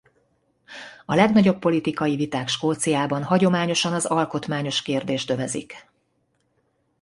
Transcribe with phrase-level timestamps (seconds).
[1.05, 5.87] A legnagyobb politika viták Skóciában hagyományosan az alkotmányos kérdést övezik.